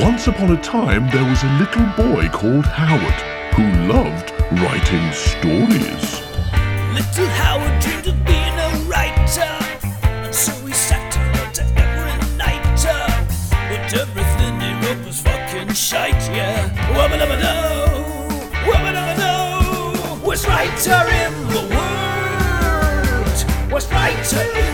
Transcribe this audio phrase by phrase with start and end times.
[0.00, 3.20] Once upon a time, there was a little boy called Howard
[3.52, 6.22] who loved writing stories.
[6.94, 9.52] Little Howard dreamed of being a writer,
[10.24, 12.62] and so he sat wrote every night.
[13.68, 16.70] But everything he wrote was fucking shite, yeah.
[16.94, 17.54] Wubba dubba do,
[18.64, 20.26] wubba dubba do.
[20.26, 23.38] Worst writer in the world,
[23.70, 24.71] worst writer in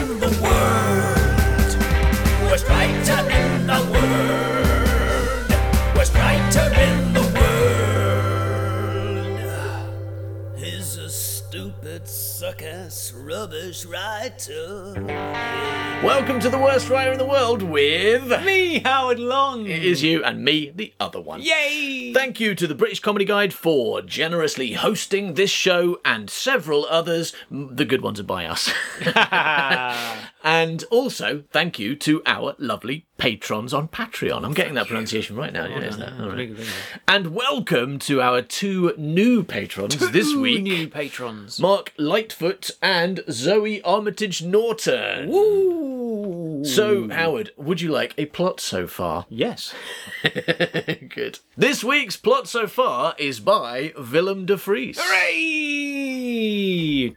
[12.48, 14.94] suck-ass, rubbish writer.
[16.02, 19.66] Welcome to the worst writer in the world with Me, Howard Long.
[19.66, 21.42] it is you and me, the other one.
[21.42, 22.14] Yay!
[22.14, 27.34] Thank you to the British Comedy Guide for generously hosting this show and several others.
[27.50, 28.72] The good ones are by us.
[30.44, 34.44] and also, thank you to our lovely patrons on Patreon.
[34.44, 35.66] I'm getting that pronunciation right now.
[35.66, 36.12] yeah, isn't it?
[36.18, 36.50] Oh, All right.
[37.08, 40.62] And welcome to our two new patrons this Two week.
[40.62, 41.58] new patrons.
[41.58, 45.28] Mark Lightfoot and Zoe Armitage Norton.
[45.28, 46.64] Woo!
[46.64, 49.26] So, Howard, would you like a plot so far?
[49.30, 49.72] Yes.
[50.22, 51.38] Good.
[51.56, 54.98] This week's plot so far is by Willem de Vries.
[55.00, 55.87] Hooray!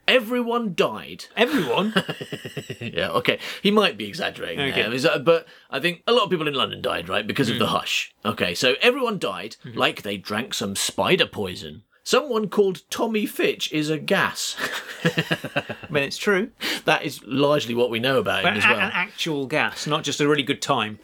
[0.07, 1.25] Everyone died.
[1.35, 1.93] Everyone.
[2.81, 3.39] yeah, okay.
[3.61, 4.81] He might be exaggerating Okay.
[4.83, 7.25] there, is that- but I think a lot of people in London died, right?
[7.25, 7.75] Because of the Hmm.
[7.77, 8.13] hush.
[8.25, 9.77] Okay, so everyone died Mm-hmm.
[9.77, 11.83] like they drank some spider poison.
[12.03, 14.55] Someone called Tommy Fitch is a gas.
[15.03, 16.49] I mean, it's true.
[16.85, 18.79] that is largely what we know about him as well.
[18.79, 20.97] an actual gas, not just a really good time.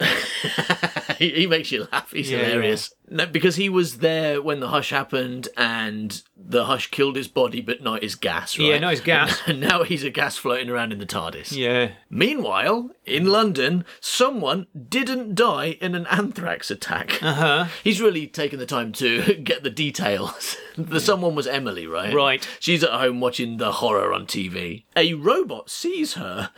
[1.18, 2.10] he, he makes you laugh.
[2.10, 2.92] He's Yeah, hilarious.
[3.10, 7.60] No, because he was there when the hush happened, and the hush killed his body,
[7.60, 8.58] but not his gas.
[8.58, 8.68] Right?
[8.68, 9.40] Yeah, not his gas.
[9.48, 11.56] And now he's a gas floating around in the TARDIS.
[11.56, 11.92] Yeah.
[12.10, 17.22] Meanwhile, in London, someone didn't die in an anthrax attack.
[17.22, 17.66] Uh huh.
[17.82, 20.56] He's really taken the time to get the details.
[20.76, 22.12] the someone was Emily, right?
[22.14, 22.46] Right.
[22.60, 24.84] She's at home watching the horror on TV.
[24.96, 26.50] A robot sees her.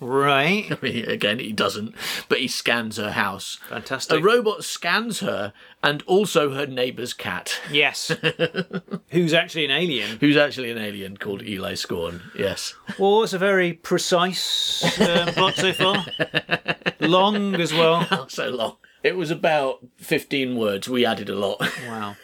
[0.00, 0.66] Right.
[0.70, 1.94] I mean, again, he doesn't,
[2.28, 3.58] but he scans her house.
[3.68, 4.18] Fantastic.
[4.18, 8.12] A robot scans her and also her neighbour's cat, Yes.
[9.10, 10.18] Who's actually an alien?
[10.20, 12.22] who's actually an alien called Eli Scorn.
[12.36, 12.74] Yes.
[12.98, 16.04] Well, it's a very precise uh, plot so far.
[17.00, 18.06] Long as well.
[18.10, 18.76] Not so long.
[19.02, 20.88] It was about 15 words.
[20.88, 21.60] We added a lot.
[21.86, 22.16] Wow.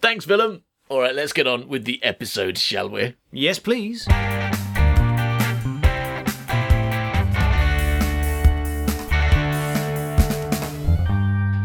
[0.00, 0.64] Thanks, Willem.
[0.88, 3.14] All right, let's get on with the episode, shall we?
[3.30, 4.06] Yes, please.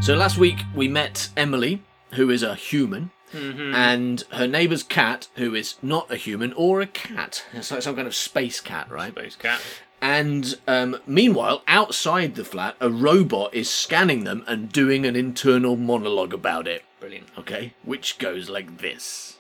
[0.07, 5.53] So last week we met Emily, who is a human, and her neighbour's cat, who
[5.53, 7.43] is not a human or a cat.
[7.51, 9.11] It's like some kind of space cat, right?
[9.11, 9.59] Space cat.
[10.01, 15.75] And um, meanwhile, outside the flat, a robot is scanning them and doing an internal
[15.75, 16.85] monologue about it.
[17.01, 17.27] Brilliant.
[17.37, 19.39] Okay, which goes like this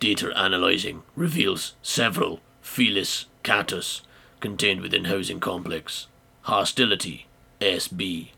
[0.00, 4.00] Data analyzing reveals several Felis catus
[4.40, 6.06] contained within housing complex.
[6.44, 7.26] Hostility,
[7.60, 8.30] SB.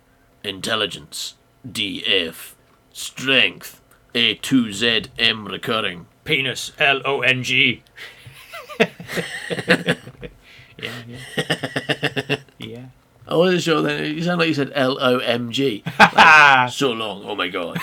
[0.42, 1.34] Intelligence,
[1.66, 2.54] DF.
[2.92, 3.80] Strength,
[4.14, 6.06] A2ZM recurring.
[6.24, 6.72] Penis.
[6.78, 7.82] L O N G.
[10.80, 10.92] Yeah.
[11.08, 12.36] Yeah.
[12.58, 12.86] Yeah.
[13.30, 14.04] I wasn't sure then.
[14.16, 15.82] You sound like you said L O M G.
[16.70, 17.22] So long.
[17.24, 17.78] Oh my god.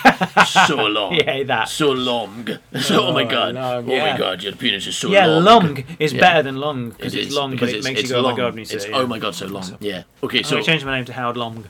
[0.47, 1.13] So long.
[1.15, 1.69] Yeah, that.
[1.69, 2.47] So long.
[2.81, 3.55] So, oh my Oh, god.
[3.55, 5.13] long, oh my god, your penis is so long.
[5.13, 5.43] Yeah, long.
[5.43, 6.19] long is Yeah.
[6.19, 8.21] better than long because It it's long, because but it it's- makes it's you go,
[8.21, 8.31] long.
[8.33, 8.91] oh my god, when you say It's, it.
[8.93, 9.77] Oh my god, so long.
[9.79, 10.03] Yeah.
[10.23, 11.65] Okay, oh, so I changed my name to Howard Long.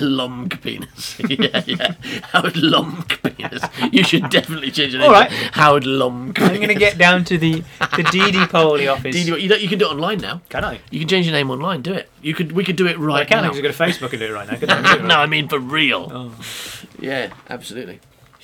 [0.00, 1.16] long penis.
[1.28, 1.94] yeah, yeah.
[2.32, 3.62] Howard Long penis.
[3.92, 5.08] You should definitely change your name.
[5.10, 5.30] All right.
[5.30, 6.32] to Howard Long.
[6.36, 7.62] I'm going to get down to the
[7.96, 9.16] the DD Polly office.
[9.16, 10.40] You, you, you can do it online now.
[10.48, 10.80] Can I?
[10.90, 11.82] You can change your name online.
[11.82, 12.08] Do it.
[12.22, 12.52] You could.
[12.52, 13.50] We could do it right I can now.
[13.52, 14.56] because I've got a Facebook and do it right now.
[14.58, 14.96] couldn't I?
[15.06, 16.08] no, I mean for real.
[16.12, 16.34] Oh.
[16.98, 18.00] Yeah, absolutely.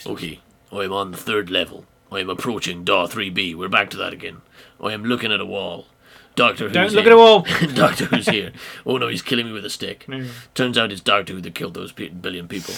[0.07, 0.41] Okay,
[0.73, 1.85] I am on the third level.
[2.13, 3.55] I am approaching DAW 3B.
[3.55, 4.43] We're back to that again.
[4.83, 5.87] I am looking at a wall.
[6.37, 7.13] Doctor Who's Don't look here.
[7.13, 7.41] at a wall.
[7.75, 8.53] Doctor Who's here.
[8.87, 10.07] Oh no, he's killing me with a stick.
[10.55, 12.73] Turns out it's Doctor Who that killed those pe- billion people.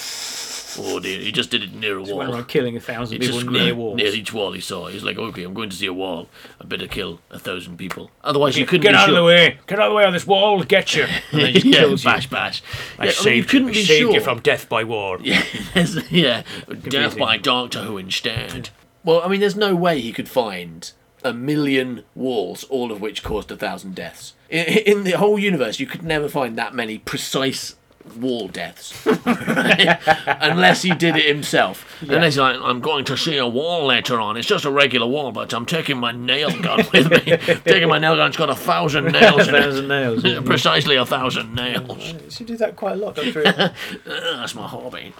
[0.78, 2.06] Oh dear, he just did it near a wall.
[2.06, 3.96] He Went around killing a thousand He people just near walls.
[3.96, 4.88] near each wall he saw.
[4.88, 6.28] He's like, okay, I'm going to see a wall.
[6.60, 8.10] I better kill a thousand people.
[8.24, 9.14] Otherwise, you couldn't Get be out sure.
[9.14, 9.58] of the way!
[9.66, 10.62] Get out of the way of this wall!
[10.62, 11.04] Get you!
[11.32, 12.30] And then just yeah, kills bash, you.
[12.30, 12.62] bash.
[12.98, 14.12] I Yeah, saved, I mean, you couldn't I be saved sure.
[14.14, 15.18] you from death by war.
[15.22, 15.42] Yeah,
[16.10, 16.42] yeah.
[16.88, 18.70] Death by Doctor Who instead.
[19.04, 20.90] Well, I mean, there's no way he could find
[21.24, 24.34] a million walls, all of which caused a thousand deaths.
[24.50, 27.76] In, in the whole universe, you could never find that many precise
[28.18, 29.98] wall deaths, Right?
[30.40, 31.86] unless he did it himself.
[32.02, 34.36] Unless he's like, I'm going to see a wall later on.
[34.36, 37.18] It's just a regular wall, but I'm taking my nail gun with me.
[37.64, 38.28] taking my nail gun.
[38.28, 39.50] It's got a thousand nails it.
[39.52, 40.22] Thousand nails.
[40.44, 42.40] Precisely a thousand nails.
[42.40, 43.46] You do that quite a lot, Doctor.
[43.46, 43.68] Uh,
[44.04, 45.12] That's my hobby.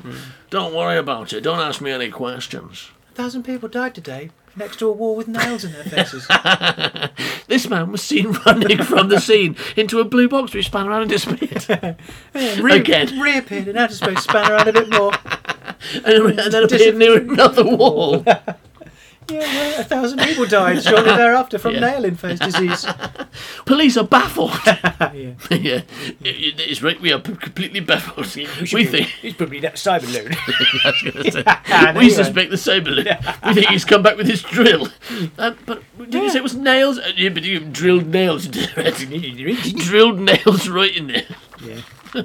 [0.51, 1.41] Don't worry about it.
[1.43, 2.91] Don't ask me any questions.
[3.13, 6.27] A thousand people died today next to a wall with nails in their faces.
[7.49, 11.03] This man was seen running from the scene into a blue box which span around
[11.03, 11.97] and disappeared.
[12.63, 13.21] Re- Again.
[13.21, 15.13] reappeared and outer space, span around a bit more.
[16.05, 18.25] and, and then appeared near another wall.
[19.29, 21.81] Yeah, well, a thousand people died shortly thereafter from Yeah.
[21.81, 22.85] nail in face disease.
[23.65, 24.53] Police are baffled.
[24.67, 25.11] yeah.
[25.51, 25.83] yeah,
[26.21, 27.01] it- it's right.
[27.01, 28.35] We are completely baffled.
[28.73, 29.07] We, think.
[29.09, 30.33] he's probably that cyber loon.
[30.35, 32.09] I was gonna say, Yeah, we anyway.
[32.11, 33.47] suspect the Cyberloon.
[33.47, 34.89] We think he's come back with his drill.
[35.39, 36.99] Um, but did you say it was nails?
[36.99, 39.01] Uh, yeah, but you drilled nails into the red.
[39.01, 41.23] yeah, drilled nails right in there.
[41.65, 41.81] yeah,
[42.15, 42.23] yeah.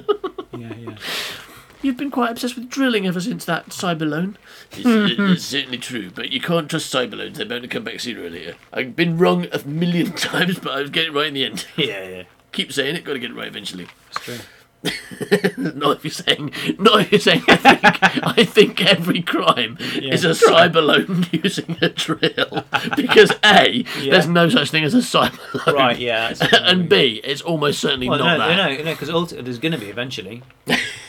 [1.88, 4.34] You've been quite obsessed with drilling ever since that Cyberloan.
[4.72, 7.36] It's, it's certainly true, but you can't trust Cyberloans.
[7.36, 8.56] They're bound to come back sooner or later.
[8.74, 11.66] I've been wrong a million times, but I was getting it right in the end.
[11.78, 12.22] Yeah, yeah.
[12.52, 13.86] Keep saying it, got to get it right eventually.
[14.12, 14.38] That's true.
[15.58, 17.42] not if you're saying, not if you're saying.
[17.48, 17.82] I think,
[18.38, 22.64] I think every crime is a cyberloan using a drill
[22.94, 26.32] because a there's no such thing as a cyberloan, Right, yeah.
[26.52, 28.56] and b it's almost certainly Well, not no, that.
[28.78, 30.42] no, no, because ulti- there's going to be eventually.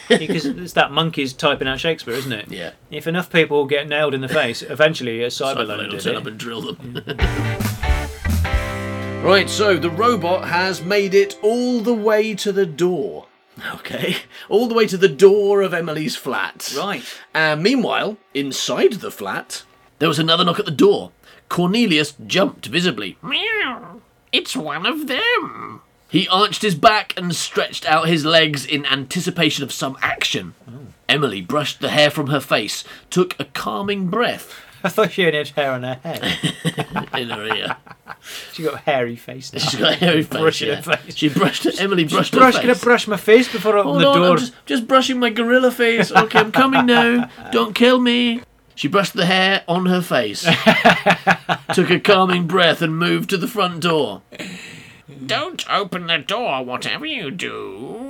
[0.09, 2.49] because it's that monkey's typing out Shakespeare, isn't it?
[2.51, 5.99] Yeah, If enough people get nailed in the face, eventually a cyber cyberloan loan will
[5.99, 6.17] turn it.
[6.17, 7.03] up and drill them.
[9.23, 13.27] right, so the robot has made it all the way to the door.
[13.75, 14.17] Okay,
[14.49, 16.73] all the way to the door of Emily's flat.
[16.77, 17.03] Right.
[17.33, 19.63] And meanwhile, inside the flat,
[19.99, 21.11] there was another knock at the door.
[21.49, 23.17] Cornelius jumped visibly.
[23.21, 24.01] Meow!
[24.31, 25.81] It's one of them.
[26.09, 30.55] He arched his back and stretched out his legs in anticipation of some action.
[30.67, 30.87] Oh.
[31.07, 34.53] Emily brushed the hair from her face, took a calming breath
[34.83, 36.23] I thought she only had hair on her head.
[37.17, 37.77] in her ear.
[38.53, 39.59] She got a hairy face now.
[39.59, 40.41] She's got a hairy face.
[40.41, 40.81] Brushing yeah.
[40.81, 41.15] her face.
[41.15, 41.65] She brushed.
[41.65, 41.81] It.
[41.81, 42.83] Emily brushed Brush, her gonna face.
[42.83, 44.31] brush my face before I open Hold the on, door.
[44.31, 46.11] I'm just, just brushing my gorilla face.
[46.11, 47.29] Okay, I'm coming now.
[47.51, 48.41] Don't kill me.
[48.75, 50.43] She brushed the hair on her face,
[51.73, 54.21] took a calming breath, and moved to the front door.
[55.25, 58.08] Don't open the door, whatever you do,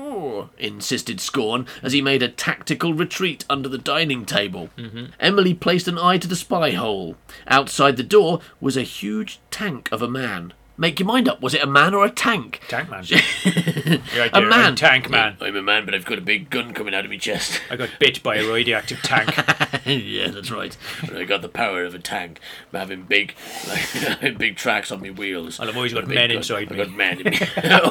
[0.58, 4.70] insisted Scorn as he made a tactical retreat under the dining table.
[4.78, 5.06] Mm-hmm.
[5.20, 7.16] Emily placed an eye to the spy hole.
[7.48, 10.54] Outside the door was a huge tank of a man.
[10.80, 12.62] Make your mind up, was it a man or a tank?
[12.70, 13.04] Tank man.
[14.34, 14.78] A man.
[14.78, 15.36] tank man.
[15.42, 17.60] I'm a man, but I've got a big gun coming out of my chest.
[17.70, 19.36] I got bit by a radioactive tank.
[19.86, 20.78] yeah, that's right.
[21.02, 22.40] And I got the power of a tank.
[22.72, 23.36] I'm having big,
[23.68, 25.60] like, big tracks on my wheels.
[25.60, 26.38] And I've always got a big men gun.
[26.38, 26.78] inside I've me.
[26.78, 27.40] got men in me.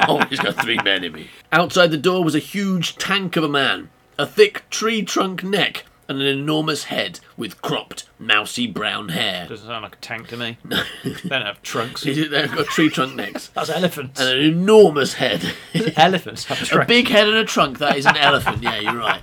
[0.07, 1.29] Always got three men in me.
[1.51, 5.85] Outside the door was a huge tank of a man, a thick tree trunk neck,
[6.09, 9.45] and an enormous head with cropped, mousy brown hair.
[9.47, 10.57] Doesn't sound like a tank to me.
[10.65, 12.01] they don't have trunks.
[12.03, 14.19] They've got tree trunk necks That's elephants.
[14.19, 15.53] and an enormous head.
[15.95, 19.21] elephants have A big head and a trunk, that is an elephant, yeah, you're right.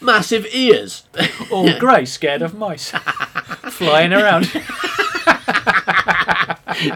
[0.00, 1.04] Massive ears.
[1.50, 2.90] All grey, scared of mice.
[3.70, 4.48] Flying around.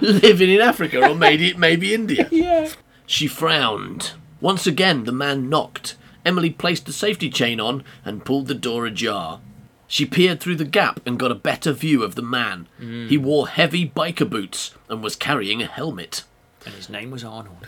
[0.00, 2.29] living in Africa or maybe maybe India.
[2.31, 2.71] yeah.
[3.06, 4.12] She frowned.
[4.41, 5.97] Once again, the man knocked.
[6.24, 9.40] Emily placed the safety chain on and pulled the door ajar.
[9.86, 12.66] She peered through the gap and got a better view of the man.
[12.78, 16.24] He wore heavy biker boots and was carrying a helmet.
[16.64, 17.66] And his name was Arnold.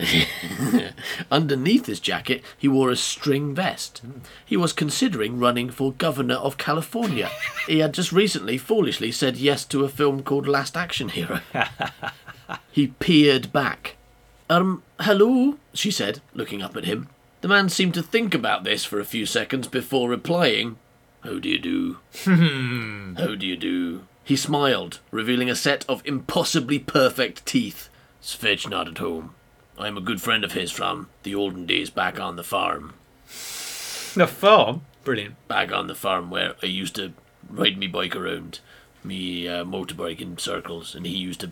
[1.31, 4.01] Underneath his jacket, he wore a string vest.
[4.47, 7.31] He was considering running for governor of California.
[7.67, 11.41] he had just recently foolishly said yes to a film called Last Action Hero.
[12.71, 13.97] he peered back.
[14.49, 17.09] Um, hello, she said, looking up at him.
[17.45, 20.79] The man seemed to think about this for a few seconds before replying,
[21.25, 21.99] How do you do?
[22.25, 24.07] How do you do?
[24.25, 27.91] He smiled, revealing a set of impossibly perfect teeth.
[28.23, 29.35] Svetch not at home.
[29.79, 32.95] I am a good friend of his from the olden days back on the farm.
[33.27, 34.81] The farm?
[35.05, 35.35] Brilliant.
[35.47, 37.13] Back on the farm where I used to
[37.51, 38.61] ride me bike around,
[39.05, 41.51] me uh, motorbike in circles, and he used to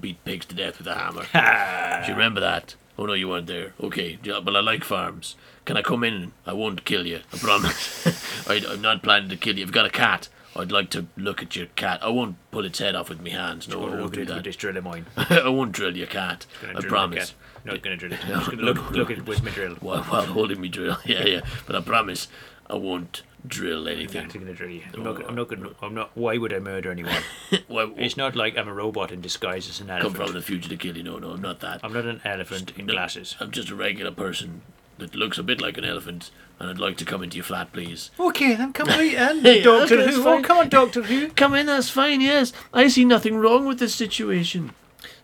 [0.00, 1.24] beat pigs to death with a hammer.
[2.04, 2.74] Do you remember that?
[2.98, 3.74] Oh no, you weren't there.
[3.80, 5.36] Okay, yeah, but I like farms.
[5.64, 6.32] Can I come in?
[6.46, 7.20] I won't kill you.
[7.32, 8.06] I promise.
[8.48, 9.64] I, I'm not planning to kill you.
[9.64, 10.28] I've got a cat.
[10.56, 12.02] I'd like to look at your cat.
[12.02, 13.68] I won't pull its head off with my hands.
[13.68, 14.44] No, I won't do at it with that.
[14.44, 15.06] this drill of mine.
[15.16, 16.46] I won't drill your cat.
[16.74, 17.30] I promise.
[17.30, 17.64] cat.
[17.64, 18.24] Not gonna drill it.
[18.24, 19.74] I'm just gonna look, look at it with my drill.
[19.76, 20.98] While, while holding me drill.
[21.04, 21.40] Yeah, yeah.
[21.66, 22.26] But I promise
[22.68, 23.92] I won't drill anything.
[23.94, 24.24] I'm anything.
[24.24, 24.82] actually gonna drill you.
[24.94, 25.22] I'm not.
[25.22, 25.26] Oh.
[25.28, 25.70] I'm not gonna.
[25.82, 26.10] I'm not.
[26.14, 27.22] Why would I murder anyone?
[27.70, 30.16] It's not like I'm a robot in disguise as an elephant.
[30.16, 31.02] come from the future to kill you.
[31.02, 31.80] No, no, I'm not that.
[31.82, 33.36] I'm not an elephant in No, glasses.
[33.40, 34.62] I'm just a regular person
[34.98, 37.72] that looks a bit like an elephant, and I'd like to come into your flat,
[37.72, 38.10] please.
[38.18, 40.26] Okay, then come right in, Hey, Doctor okay, Who.
[40.28, 41.28] Oh, come on, Doctor Who.
[41.30, 42.52] Come in, that's fine, yes.
[42.74, 44.72] I see nothing wrong with this situation.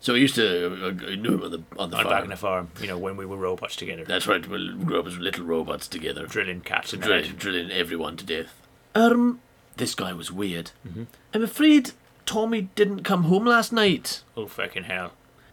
[0.00, 2.08] So I used to, uh, I knew him on the, on the On farm.
[2.14, 5.00] back in the farm, you know, when we were robots together, That's right, we grew
[5.00, 6.26] up as little robots together.
[6.26, 8.60] drilling cats and Drill, drilling everyone to death.
[8.94, 9.40] Um,
[9.76, 10.70] this guy was weird.
[10.86, 11.04] Mm-hmm.
[11.32, 11.90] I'm afraid
[12.26, 14.22] Tommy didn't come home last night.
[14.36, 15.12] Oh, fucking hell.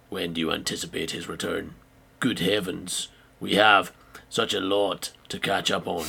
[0.09, 1.73] When do you anticipate his return?
[2.19, 3.07] Good heavens,
[3.39, 3.91] we have
[4.29, 6.05] such a lot to catch up on,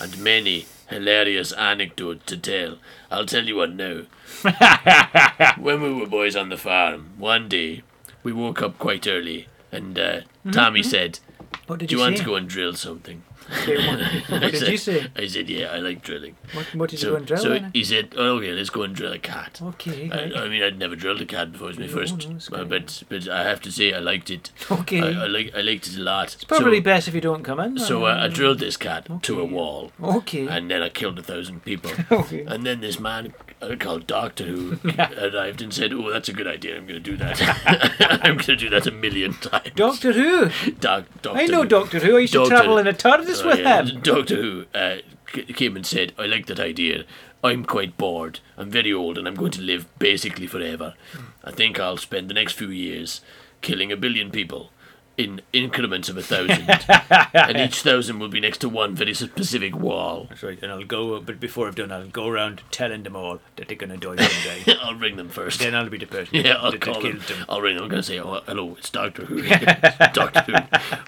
[0.00, 2.78] and many hilarious anecdote to tell.
[3.10, 4.02] I'll tell you what now.
[5.58, 7.82] when we were boys on the farm, one day
[8.22, 10.20] we woke up quite early, and uh,
[10.52, 11.20] Tommy said,
[11.66, 14.00] What did "Do you you want to go and drill something?" Okay, what,
[14.42, 15.06] what did said- you say?
[15.16, 17.48] I said, "Yeah, I like drilling." What, what did you So, go and drill so
[17.50, 17.70] then?
[17.72, 20.10] he said, oh, "Okay, let's go and drill a cat." Okay.
[20.10, 21.70] I, I mean, I'd never drilled a cat before.
[21.70, 24.50] It was my first, no, but but I have to say I liked it.
[24.70, 25.00] Okay.
[25.02, 26.34] I, I like I liked it a lot.
[26.34, 27.78] It's probably so, best if you don't come in.
[27.78, 30.46] so uh, I drilled this cat to a wall, Okay.
[30.46, 31.90] and then I killed a thousand people.
[32.10, 32.44] Okay.
[32.46, 36.46] And then this man uh, called Doctor Who arrived and said, "Oh, that's a good
[36.46, 36.76] idea.
[36.76, 37.40] I'm going to do that.
[38.24, 40.50] I'm going to do that a million times." Doctor Who.
[40.72, 41.68] Doc, Doctor I know Who.
[41.68, 42.16] Doctor Who.
[42.16, 43.82] I used to travel in a TARDIS Oh, with yeah.
[43.84, 44.00] him.
[44.00, 47.04] Doctor Who uh, came and said, I like that idea.
[47.42, 48.40] I'm quite bored.
[48.58, 50.94] I'm very old and I'm going to live basically forever.
[51.42, 53.20] I think I'll spend the next few years
[53.62, 54.70] killing a billion people
[55.16, 56.68] in increments of a thousand.
[57.34, 60.26] and each thousand will be next to one very specific wall.
[60.30, 60.58] That's right.
[60.62, 63.76] And I'll go, but before I've done, I'll go around telling them all that they're
[63.76, 64.62] gonna die one day.
[64.82, 65.60] I'll ring them first.
[65.60, 67.18] then I'll be the person Yeah, I'll that, that call them.
[67.28, 67.44] them.
[67.48, 67.84] I'll ring them.
[67.84, 69.42] I'm going to say, oh, hello, it's Doctor Who.
[69.44, 70.54] It's Doctor Who.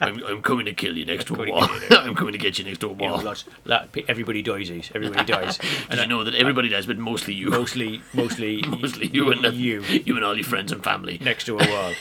[0.01, 1.67] I'm, I'm coming to kill you next to a wall.
[1.67, 1.99] kill you there.
[2.01, 3.23] I'm coming to get you next to a You know, wall.
[3.23, 4.71] lots, lot, everybody dies.
[4.71, 4.83] eh?
[4.95, 5.59] Everybody dies.
[5.89, 7.49] And I know that everybody does, but mostly you.
[7.51, 11.19] Mostly, mostly, Mostly you and you you and all your friends and family.
[11.23, 11.93] next to a wall,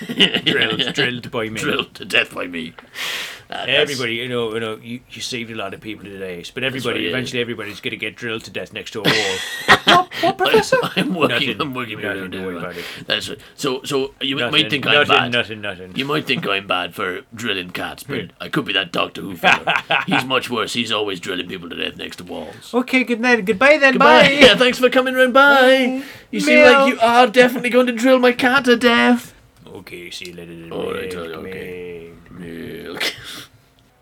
[0.46, 1.60] drilled, drilled by me.
[1.62, 2.74] Drilled to death by me.
[3.50, 6.64] Uh, Everybody, you know, you know, you, you saved a lot of people today, but
[6.64, 7.10] everybody, right, yeah.
[7.10, 10.08] eventually, everybody's going to get drilled to death next to a wall.
[10.22, 10.78] what, Professor?
[10.96, 11.48] I'm working.
[11.50, 11.62] Nothing.
[11.62, 12.60] I'm working Nothing, around don't worry it.
[12.60, 12.86] about it.
[13.08, 13.38] That's right.
[13.56, 15.34] So, so you nothing, might think I'm bad.
[15.34, 15.94] nothing, nothing.
[15.98, 19.36] You might think I'm bad for drilling cats, but I could be that Doctor Who
[19.36, 19.84] fella.
[20.08, 20.72] He's much worse.
[20.72, 22.74] He's always drilling people to death next to walls.
[22.74, 24.22] Okay, good night, goodbye then, Goodbye.
[24.24, 24.32] bye.
[24.32, 25.34] Yeah, thanks for coming round.
[25.34, 26.04] Bye.
[26.30, 29.34] You seem like you are definitely going to drill my cat to death.
[29.72, 30.74] Okay, see you later.
[30.74, 32.12] All right, milk, okay.
[32.30, 32.40] milk.
[32.40, 33.16] Milk.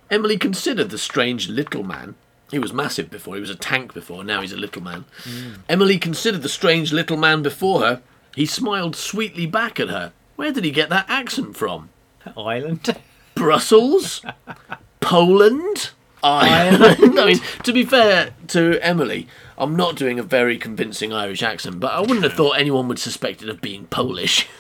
[0.10, 2.16] Emily considered the strange little man.
[2.52, 5.06] He was massive before, he was a tank before, now he's a little man.
[5.24, 5.54] Hmm.
[5.70, 8.02] Emily considered the strange little man before her.
[8.36, 10.14] He smiled sweetly back at her.
[10.36, 11.90] Where did he get that accent from?
[12.36, 12.96] Ireland.
[13.36, 14.22] Brussels?
[15.00, 15.92] Poland?
[16.24, 17.20] Ireland?
[17.20, 21.80] I mean, to be fair to Emily, I'm not doing a very convincing Irish accent,
[21.80, 24.48] but I wouldn't have thought anyone would suspect it of being Polish.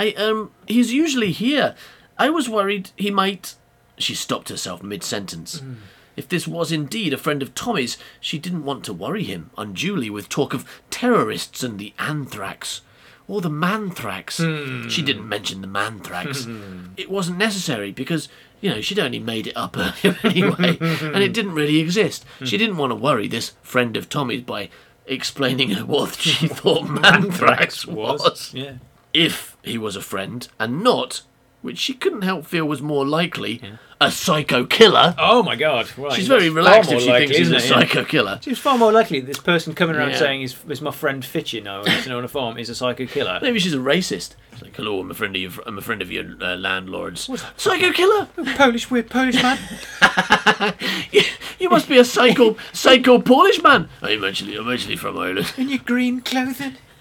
[0.00, 1.74] I um he's usually here.
[2.18, 3.54] I was worried he might
[3.98, 5.60] she stopped herself mid sentence.
[5.60, 5.76] Mm.
[6.16, 10.10] If this was indeed a friend of Tommy's, she didn't want to worry him unduly
[10.10, 12.82] with talk of terrorists and the anthrax.
[13.28, 14.38] Or the manthrax.
[14.44, 14.88] Hmm.
[14.88, 16.44] She didn't mention the manthrax.
[16.44, 16.86] Hmm.
[16.96, 18.28] it wasn't necessary because,
[18.60, 22.24] you know, she'd only made it up earlier anyway, and it didn't really exist.
[22.40, 22.44] Hmm.
[22.46, 24.68] She didn't want to worry this friend of Tommy's by
[25.06, 28.74] explaining what she thought manthrax was Yeah.
[29.14, 31.22] if he was a friend and not,
[31.62, 33.62] which she couldn't help feel was more likely,
[34.00, 35.14] a psycho killer.
[35.18, 35.86] Oh my God!
[35.98, 36.12] Right.
[36.14, 37.54] She's very far relaxed if she likely, thinks he's a?
[37.54, 37.58] Yeah.
[37.80, 38.38] psycho killer.
[38.42, 40.16] Seems far more likely this person coming around Yeah.
[40.18, 42.74] saying is, is my friend Fitch, you know, you know, on a farm, is a
[42.74, 43.38] psycho killer.
[43.42, 44.36] Maybe she's a racist.
[44.54, 47.28] She's like, hello, I'm a friend of your, I'm a friend of your uh, landlords.
[47.58, 48.26] Psycho killer?
[48.56, 49.58] Polish, weird Polish man.
[51.12, 51.22] You,
[51.58, 53.88] you must be a psycho, psycho Polish man.
[54.02, 55.52] I'm actually, I'm actually from Ireland.
[55.58, 56.76] in your green clothing,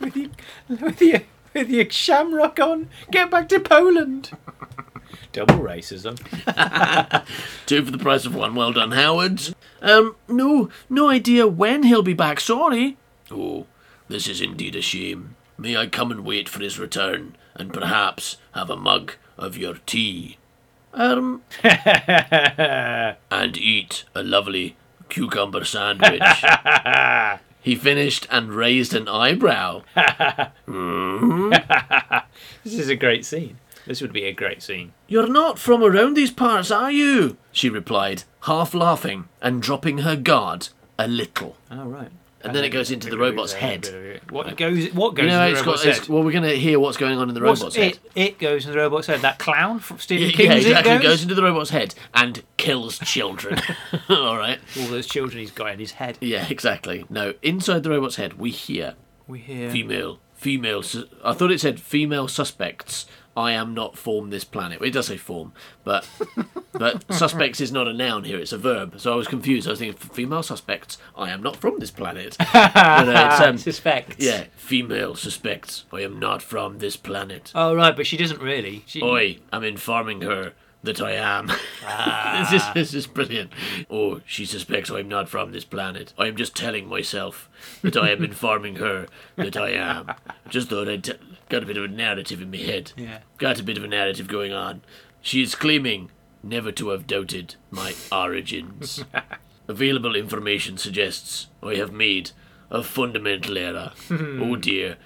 [0.00, 0.28] with your
[0.68, 1.22] with your
[1.66, 2.90] with your shamrock on.
[3.10, 4.30] Get back to Poland.
[5.32, 6.16] Double racism.
[7.66, 8.54] Two for the price of one.
[8.54, 9.54] Well done, Howard.
[9.80, 12.40] Um, no, no idea when he'll be back.
[12.40, 12.98] Sorry.
[13.30, 13.66] Oh,
[14.08, 15.34] this is indeed a shame.
[15.56, 19.78] May I come and wait for his return, and perhaps have a mug of your
[19.86, 20.36] tea?
[20.92, 24.76] Um, and eat a lovely
[25.08, 26.20] cucumber sandwich.
[27.66, 29.82] He finished and raised an eyebrow.
[30.66, 31.52] Hmm?
[32.64, 33.58] This is a great scene.
[33.86, 34.92] This would be a great scene.
[35.08, 37.36] You're not from around these parts, are you?
[37.50, 41.56] She replied, half laughing and dropping her guard a little.
[41.70, 42.10] Oh right.
[42.46, 44.20] And then it goes into the robot's head.
[44.30, 44.92] What goes?
[44.92, 46.08] What goes You know, in it's the got, robot's it's, head?
[46.08, 47.82] well, we're going to hear what's going on in the What's robot's it?
[47.82, 47.98] head.
[48.14, 49.20] It goes in the robot's head.
[49.20, 50.92] That clown from Stephen Yeah, King's exactly.
[50.92, 51.22] It goes.
[51.22, 53.58] into the robot's head and kills children.
[54.08, 54.58] All right.
[54.80, 56.18] All those children he's got in his head.
[56.20, 57.04] Yeah, exactly.
[57.10, 58.94] No, inside the robot's head, we hear
[59.28, 59.70] We hear.
[59.70, 60.82] female female.
[60.82, 63.06] Su- I thought it said female suspects.
[63.36, 64.80] I am not form this planet.
[64.80, 65.52] Well, it does say form,
[65.84, 66.08] but
[66.72, 68.98] but suspects is not a noun here; it's a verb.
[68.98, 69.66] So I was confused.
[69.66, 70.96] I was thinking female suspects.
[71.14, 72.36] I am not from this planet.
[72.52, 74.16] but, uh, um, Suspects.
[74.24, 75.84] yeah, female suspects.
[75.92, 77.52] I am not from this planet.
[77.54, 78.84] Oh right, but she doesn't really.
[78.86, 81.46] She, Oi, I'm informing her that I am.
[82.50, 83.52] this, is, this is brilliant.
[83.90, 86.12] Oh, she suspects I'm not from this planet.
[86.18, 87.48] I am just telling myself
[87.82, 89.06] that I am informing her
[89.36, 90.12] that I am.
[90.48, 91.14] Just thought I'd t-
[91.48, 92.92] got a bit of a narrative in my head.
[92.96, 93.20] Yeah.
[93.38, 94.82] Got a bit of a narrative going on.
[95.20, 96.10] She is claiming
[96.42, 99.04] never to have doubted my origins.
[99.68, 102.30] Available information suggests I have made
[102.70, 103.92] a fundamental error.
[104.10, 104.96] oh dear.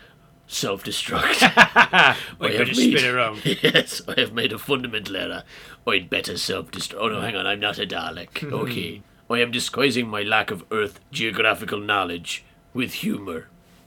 [0.52, 2.16] Self destruct.
[2.40, 3.40] We're going to spin around.
[3.44, 5.44] Yes, I have made a fundamental error.
[5.86, 6.98] I'd better self destruct.
[6.98, 8.50] Oh no, hang on, I'm not a Dalek.
[8.52, 9.02] Okay.
[9.30, 13.46] I am disguising my lack of Earth geographical knowledge with humour.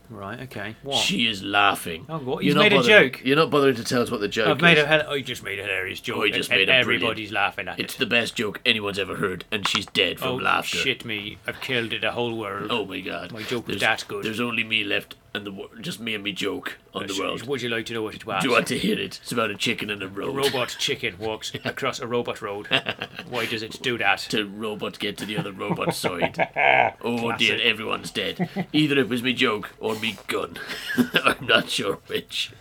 [0.09, 0.39] Right.
[0.41, 0.75] Okay.
[0.83, 0.95] What?
[0.99, 2.05] She is laughing.
[2.07, 2.45] Oh, what?
[2.45, 3.21] You're You've not made a joke.
[3.25, 4.85] You're not bothering to tell us what the joke I've made is.
[4.85, 4.87] a.
[4.87, 6.23] hel- I just made a hilarious joke.
[6.23, 7.83] I just and, made a brilliant- everybody's laughing at it.
[7.83, 7.99] It's it.
[7.99, 10.77] the best joke anyone's ever heard, and she's dead from oh laughter.
[10.77, 11.39] shit me!
[11.45, 12.67] I've killed it the whole world.
[12.69, 13.33] Oh my god.
[13.33, 14.23] My joke was there's, that good.
[14.23, 17.19] There's only me left, and the just me and me joke on oh, the Sh-
[17.19, 17.47] world.
[17.47, 18.43] Would you like to know what it was?
[18.43, 19.19] Do you want to hear it?
[19.21, 20.33] It's about a chicken and a robot.
[20.33, 22.67] A robot chicken walks across a robot road.
[23.29, 24.19] Why does it do that?
[24.29, 26.95] to robot get to the other robot side.
[27.01, 28.67] Oh dear, everyone's dead.
[28.71, 30.57] Either it was me joke or me gun.
[31.23, 32.51] I'm not sure which.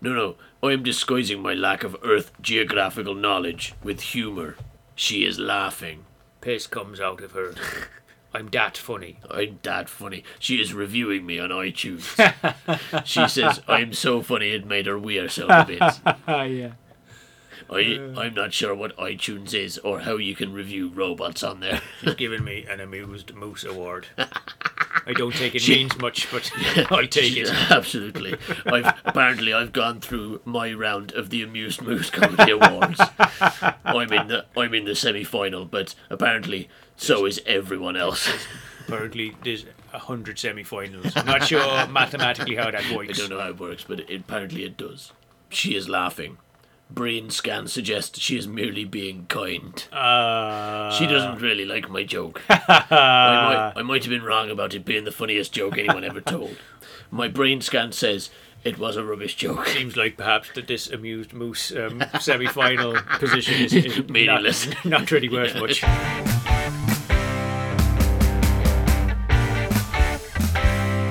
[0.00, 4.56] No, no, I am disguising my lack of Earth geographical knowledge with humour.
[4.94, 6.04] She is laughing.
[6.40, 7.54] Piss comes out of her.
[8.34, 9.18] I'm that funny.
[9.30, 10.22] I'm that funny.
[10.38, 12.04] She is reviewing me on iTunes.
[13.04, 15.82] she says I'm so funny it made her wee herself a bit.
[16.26, 16.72] Ah yeah.
[17.70, 21.82] I, I'm not sure what iTunes is or how you can review robots on there.
[22.00, 24.06] She's given me an amused moose award.
[25.06, 26.50] I don't think it means much, but
[26.90, 27.48] I'll take it.
[27.70, 28.36] Absolutely.
[28.66, 33.00] I've apparently I've gone through my round of the Amused Moose Comedy Awards.
[33.84, 38.28] I'm in the I'm in the semi final, but apparently so is everyone else.
[38.86, 41.12] Apparently, there's a hundred semi-finals.
[41.14, 43.18] I'm not sure mathematically how that works.
[43.18, 45.12] I don't know how it works, but it, apparently it does.
[45.50, 46.38] She is laughing.
[46.90, 49.86] Brain scan suggests she is merely being kind.
[49.92, 52.42] Uh, She doesn't really like my joke.
[52.48, 52.54] I,
[52.90, 56.56] might, I might have been wrong about it being the funniest joke anyone ever told.
[57.10, 58.30] My brain scan says
[58.64, 59.66] it was a rubbish joke.
[59.66, 64.68] Seems like perhaps that this amused moose um, semi-final position is, is Meaningless.
[64.84, 65.82] not really worth much.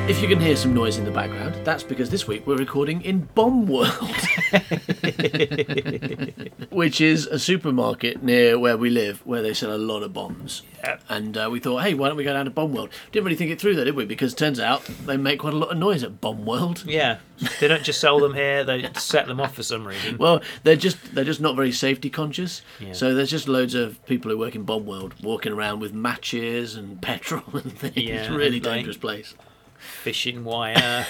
[0.08, 3.02] If you can hear some noise in the background, that's because this week we're recording
[3.02, 3.92] in Bomb World,
[6.72, 10.62] which is a supermarket near where we live where they sell a lot of bombs.
[10.80, 11.00] Yeah.
[11.10, 12.90] And uh, we thought, hey, why don't we go down to Bomb World?
[13.12, 14.06] Didn't really think it through, though, did we?
[14.06, 16.86] Because turns out they make quite a lot of noise at Bomb World.
[16.88, 17.18] Yeah,
[17.60, 20.18] they don't just sell them here; they set them off for some reason.
[20.18, 22.62] Well, they're just they're just not very safety conscious.
[22.80, 22.94] Yeah.
[22.94, 26.78] So there's just loads of people who work in Bomb World walking around with matches
[26.78, 27.98] and petrol and things.
[27.98, 29.34] Yeah, it's a really dangerous place.
[29.78, 31.06] Fishing wire.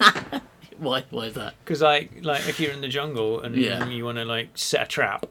[0.82, 1.04] Why?
[1.10, 1.54] Why is that?
[1.64, 3.86] Because like like if you're in the jungle and Yeah.
[3.88, 5.26] you want to like set a trap,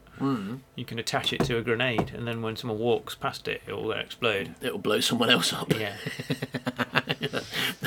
[0.76, 3.72] you can attach it to a grenade, and then when someone walks past it, it
[3.72, 4.54] will explode.
[4.62, 5.72] It'll blow someone else up.
[5.78, 5.96] Yeah,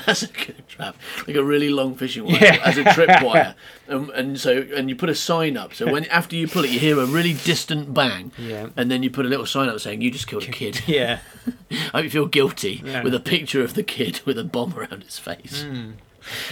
[0.05, 0.95] That's a good trap.
[1.27, 2.61] Like a really long fishing wire Yeah.
[2.63, 3.55] as a tripwire.
[3.87, 5.75] Um, and so and you put a sign up.
[5.75, 8.31] So when after you pull it you hear a really distant bang.
[8.35, 8.69] Yeah.
[8.75, 10.81] And then you put a little sign up saying you just killed a kid.
[10.87, 11.19] yeah.
[11.71, 13.03] I hope you feel guilty Yeah.
[13.03, 15.67] with a picture of the kid with a bomb around his face.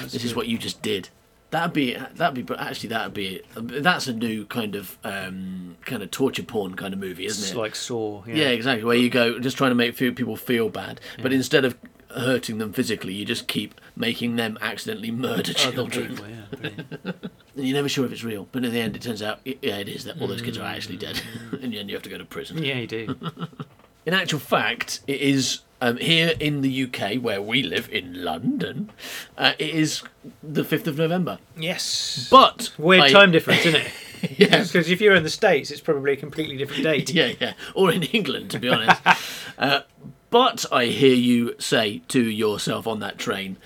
[0.02, 1.10] This is what you just did.
[1.52, 6.02] That'd be that'd be but actually that'd be that's a new kind of um, kind
[6.02, 7.58] of torture porn kind of movie, isn't It's it?
[7.58, 8.24] like Saw.
[8.26, 8.36] Yeah.
[8.36, 8.84] Yeah, exactly.
[8.84, 11.78] Where you go just trying to make people feel bad, but instead of
[12.16, 16.10] hurting them physically, you just keep making them accidentally murder children.
[16.16, 17.12] people, yeah.
[17.56, 19.78] And you're never sure if it's real, but in the end, it turns out yeah,
[19.78, 21.22] it is that all those kids are actually dead,
[21.62, 22.64] and then you have to go to prison.
[22.64, 23.16] yeah, you do.
[24.08, 28.90] In actual fact, it is um, here in the UK where we live in London.
[29.38, 30.02] Uh, it is
[30.42, 32.28] the fifth of November, Yes.
[32.32, 33.92] but Weird I- time difference, isn't it?
[34.38, 37.14] Yeah, Because if you're in the States, it's probably a completely different date.
[37.14, 39.02] yeah, yeah, or in England, to be honest.
[39.58, 39.82] uh,
[40.30, 43.58] but I hear you say to yourself on that train,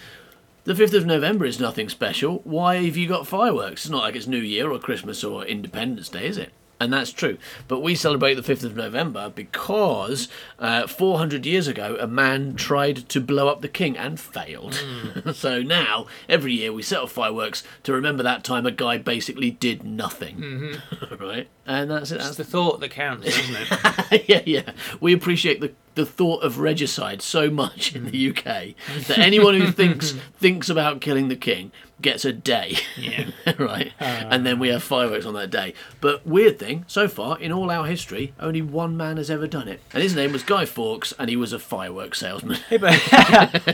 [0.63, 2.39] the 5th of November is nothing special.
[2.43, 3.86] Why have you got fireworks?
[3.86, 6.51] It's not like it's New Year or Christmas or Independence Day, is it?
[6.80, 7.38] And that's true.
[7.68, 10.28] But we celebrate the 5th of November because
[10.60, 14.80] uh, 400 years ago, a man tried to blow up the king and failed.
[15.34, 19.50] so now, every year, we set off fireworks to remember that time a guy basically
[19.50, 20.78] did nothing.
[21.20, 21.48] right?
[21.66, 22.20] And that's it.
[22.20, 24.24] That's It's the thought that counts, isn't it?
[24.30, 24.72] yeah, yeah.
[25.00, 28.29] We appreciate the the thought of regicide so much in the mm.
[28.29, 32.77] UK that anyone who thinks thinks about killing the king gets a day.
[32.95, 33.31] Yeah.
[33.57, 33.91] right?
[33.99, 34.03] Uh.
[34.29, 35.73] and then we have fireworks on that day.
[35.99, 39.67] But weird thing, so far in all our history, only one man has ever done
[39.67, 39.81] it.
[39.91, 42.60] And his name was Guy Fawkes and he was a fireworks salesman.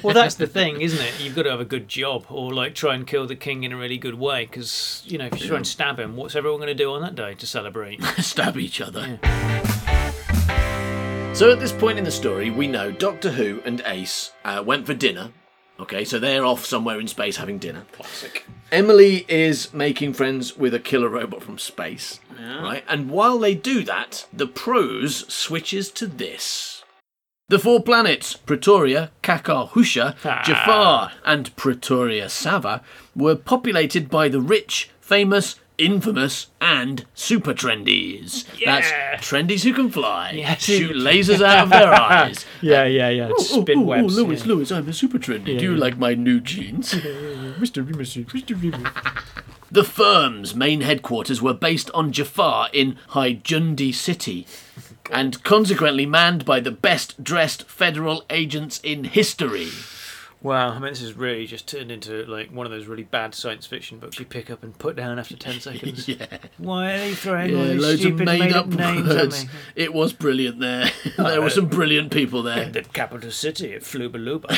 [0.01, 1.19] Well, that's the thing, isn't it?
[1.19, 3.71] You've got to have a good job, or like try and kill the king in
[3.71, 4.45] a really good way.
[4.45, 7.01] Because you know, if you try and stab him, what's everyone going to do on
[7.01, 8.01] that day to celebrate?
[8.17, 9.19] stab each other.
[11.33, 14.85] So at this point in the story, we know Doctor Who and Ace uh, went
[14.85, 15.31] for dinner.
[15.79, 17.87] Okay, so they're off somewhere in space having dinner.
[17.91, 18.45] Classic.
[18.71, 22.19] Emily is making friends with a killer robot from space.
[22.39, 22.83] Right?
[22.87, 26.83] And while they do that, the prose switches to this.
[27.49, 30.15] The four planets, Pretoria, Kakar Husha.
[30.45, 32.83] Jafar, and Pretoria Sava,
[33.15, 38.47] were populated by the rich, famous, infamous, and super trendies.
[38.59, 38.81] Yeah.
[38.81, 42.45] That's trendies who can fly, Yeah, shoot lasers out of their eyes.
[42.61, 43.31] Yeah, yeah, yeah.
[43.37, 44.17] Spin oh, oh, webs.
[44.17, 44.47] Oh, Lewis, yeah.
[44.47, 45.57] Lewis, I'm a super trendy.
[45.57, 45.79] Do you yeah.
[45.79, 46.93] like my new jeans?
[46.93, 47.85] Mr.
[47.85, 48.25] Mr.
[48.25, 48.55] Mr.
[48.55, 49.33] Mr.
[49.71, 54.45] The firm's main headquarters were based on Jafar in Haijundi City,
[55.11, 59.69] and consequently manned by the best dressed federal agents in history.
[60.43, 63.33] Wow, I mean, this has really just turned into like one of those really bad
[63.33, 66.05] science fiction books you pick up and put down after 10 seconds.
[66.07, 66.25] Yeah,
[66.57, 69.39] Why are they throwing all yeah these loads of stupid made up names words.
[69.39, 69.49] at me?
[69.75, 70.91] It was brilliant there.
[71.17, 72.69] there were some brilliant people there.
[72.69, 74.51] The capital city of Flubaluba.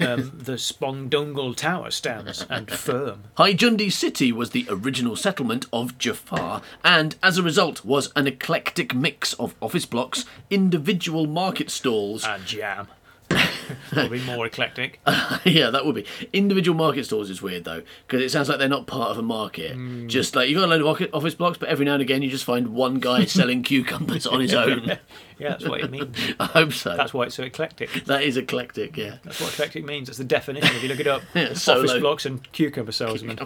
[0.00, 3.24] um, the Spongdungle Tower stands and firm.
[3.36, 8.94] Haijundi City was the original settlement of Jafar, and as a result was an eclectic
[8.94, 12.86] mix of office blocks, individual market stalls, And jam.
[13.92, 15.00] Probably more eclectic.
[15.44, 16.06] yeah, that would be.
[16.32, 19.22] Individual market stores is weird though, because it sounds like they're not part of a
[19.22, 19.72] market.
[19.72, 20.08] Hmm.
[20.08, 22.30] Just like you've got a load of office- blocks, but every now and again you
[22.30, 24.98] just find one guy selling cucumbers on his own.
[25.38, 26.16] Yeah, that's what it means.
[26.38, 26.96] I hope so.
[26.96, 27.90] That's why it's so eclectic.
[28.04, 29.16] that is eclectic, yeah.
[29.24, 30.06] That's what eclectic means.
[30.08, 30.76] That's the definition.
[30.76, 31.80] If you look it up, Yeah, solo.
[31.84, 33.38] office blocks and cucumber salesman.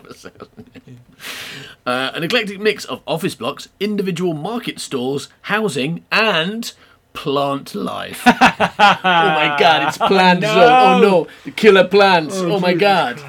[1.87, 6.73] Uh, an eclectic mix of office blocks, individual market stalls, housing, and
[7.17, 8.23] plant life.
[8.27, 10.55] oh my god, it's plant no.
[10.55, 12.37] Oh no, the killer plants.
[12.37, 13.21] Oh, my god.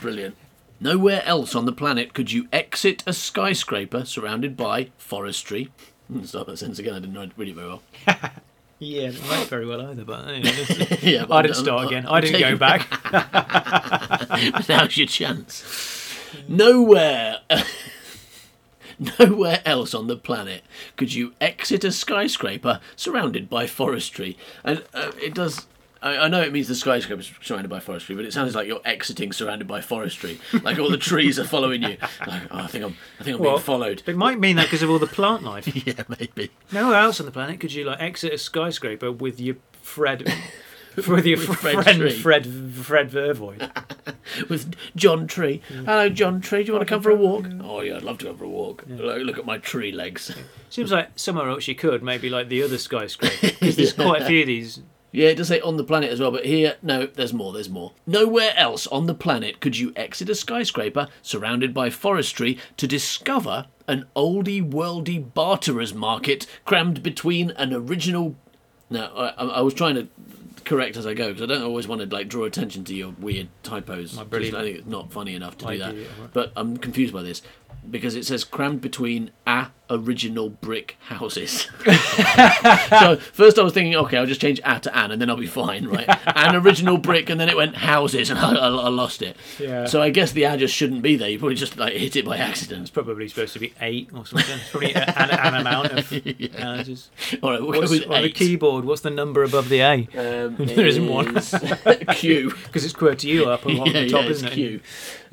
[0.00, 0.34] Brilliant.
[0.80, 5.70] Nowhere else on the planet could you exit a skyscraper surrounded by forestry.
[6.08, 7.82] Hmm, Start that sentence again, I didn't read it really very well.
[8.78, 12.04] Yeah, it went very well either, but anyway, this- Yeah, but I didn't start again.
[12.06, 12.86] I didn't go back.
[14.68, 15.64] Now's your chance.
[16.46, 17.38] Nowhere.
[19.18, 20.62] Nowhere else on the planet
[20.96, 24.36] could you exit a skyscraper surrounded by forestry.
[24.64, 25.66] And uh, it does.
[26.02, 28.66] I, I know it means the skyscraper is surrounded by forestry, but it sounds like
[28.68, 30.38] you're exiting surrounded by forestry.
[30.62, 31.96] Like all the trees are following you.
[32.26, 32.96] Like, oh, I think I'm.
[33.20, 34.02] I think I'm Well, being followed.
[34.06, 35.66] It might mean that because of all the plant life.
[35.86, 36.50] Yeah, maybe.
[36.72, 40.32] Nowhere else on the planet could you like exit a skyscraper with your Fred,
[41.08, 42.10] with your With Fred friend Tree.
[42.10, 43.70] Fred Fred Vervoid.
[44.48, 45.62] With John Tree.
[45.68, 46.62] Hello, John Tree.
[46.62, 47.46] Do you want to come for a walk?
[47.62, 48.84] Oh yeah, I'd love to go for a walk.
[48.88, 50.34] Look, look at my tree legs.
[50.70, 54.26] Seems like somewhere else you could, maybe like the other skyscraper, because there's quite a
[54.26, 54.80] few of these.
[55.12, 57.70] Yeah, it does say on the planet as well, but here, no, there's more, there's
[57.70, 57.92] more.
[58.06, 63.66] Nowhere else on the planet could you exit a skyscraper surrounded by forestry to discover
[63.88, 68.34] an oldie worldy barterers market crammed between an original.
[68.90, 70.08] No, I, I I was trying to
[70.66, 73.14] correct as I go because I don't always want to like draw attention to your
[73.18, 74.14] weird typos.
[74.14, 75.94] My 'cause brilliant I think it's not funny enough to do that.
[75.94, 76.32] right.
[76.34, 77.40] But I'm confused by this
[77.90, 81.68] because it says crammed between a original brick houses.
[82.88, 85.36] so first I was thinking, okay, I'll just change a to an, and then I'll
[85.36, 86.06] be fine, right?
[86.26, 89.36] An original brick, and then it went houses, and I, I, I lost it.
[89.58, 89.86] Yeah.
[89.86, 91.28] So I guess the a just shouldn't be there.
[91.28, 92.82] You probably just like hit it by accident.
[92.82, 94.58] It's probably supposed to be eight or something.
[94.58, 96.76] It's probably an, an amount of Yeah.
[96.76, 97.10] houses.
[97.42, 100.08] All right, we'll go What's, with on the keyboard, what's the number above the A?
[100.16, 101.34] Um, There isn't one.
[102.14, 102.50] Q.
[102.50, 104.52] Because it's QWERTY to you up yeah, the top, yeah, isn't it?
[104.54, 104.80] Q.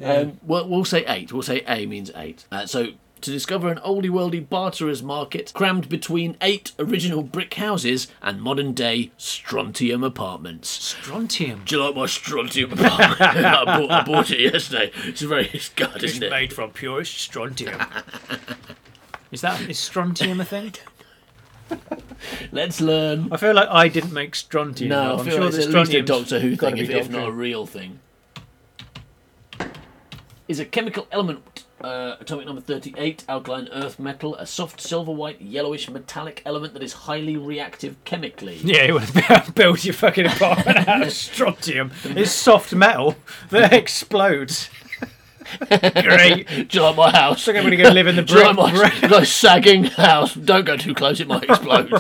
[0.04, 1.32] Um, well, we'll say eight.
[1.32, 2.46] We'll say A means eight.
[2.52, 2.88] Uh, so
[3.24, 8.74] to discover an oldie worldy barterers market crammed between eight original brick houses and modern
[8.74, 10.70] day strontium apartments.
[10.70, 11.64] Strontium.
[11.66, 13.22] Do you like my strontium apartment?
[13.22, 14.92] I, bought, I bought it yesterday.
[15.06, 16.26] It's very it's good, It's isn't it?
[16.28, 17.82] It's made from purest strontium.
[19.32, 20.74] is that is strontium a thing?
[22.52, 23.30] Let's learn.
[23.32, 24.90] I feel like I didn't make strontium.
[24.90, 27.32] No, I'm sure like the it's at a Doctor Who thing, if, if not a
[27.32, 28.00] real thing.
[30.48, 35.42] Is a chemical element, uh, atomic number 38, alkaline earth metal, a soft silver white
[35.42, 38.60] yellowish metallic element that is highly reactive chemically.
[38.64, 41.92] Yeah, you want to build your fucking apartment out of strontium.
[42.04, 43.16] It's soft metal
[43.50, 44.70] that explodes.
[45.70, 46.48] Great.
[46.48, 47.46] Do you like my house?
[47.46, 50.34] Look, I'm going to go live in the Do you like my my sagging house?
[50.34, 51.92] Don't go too close, it might explode.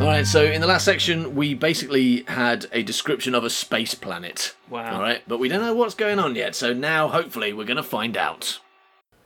[0.00, 4.54] Right, so in the last section, we basically had a description of a space planet.
[4.70, 4.94] Wow.
[4.94, 7.76] All right, but we don't know what's going on yet, so now hopefully we're going
[7.76, 8.60] to find out.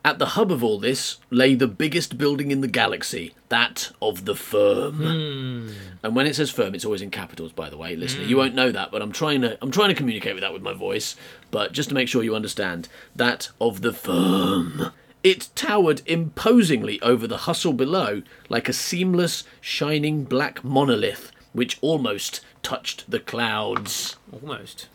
[0.03, 4.25] At the hub of all this lay the biggest building in the galaxy, that of
[4.25, 4.97] the firm.
[4.97, 5.69] Hmm.
[6.03, 7.95] And when it says firm, it's always in capitals, by the way.
[7.95, 8.41] Listener, you hmm.
[8.41, 10.73] won't know that, but I'm trying to I'm trying to communicate with that with my
[10.73, 11.15] voice.
[11.51, 14.91] But just to make sure you understand, that of the firm.
[15.25, 22.41] It towered imposingly over the hustle below, like a seamless, shining black monolith, which almost
[22.61, 24.17] touched the clouds.
[24.31, 24.87] Almost.